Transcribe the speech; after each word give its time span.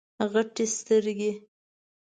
غټي 0.31 0.65
سترګي 0.77 1.31